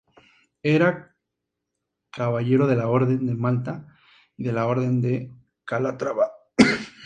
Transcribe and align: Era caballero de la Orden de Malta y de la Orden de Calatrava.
Era 0.75 1.15
caballero 2.11 2.65
de 2.65 2.75
la 2.75 2.87
Orden 2.87 3.27
de 3.27 3.35
Malta 3.35 3.95
y 4.35 4.43
de 4.43 4.51
la 4.51 4.65
Orden 4.65 4.99
de 4.99 5.31
Calatrava. 5.63 6.31